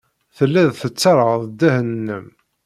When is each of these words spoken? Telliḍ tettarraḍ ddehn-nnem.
Telliḍ 0.37 0.69
tettarraḍ 0.81 1.41
ddehn-nnem. 1.49 2.25